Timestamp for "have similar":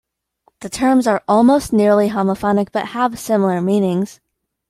2.87-3.61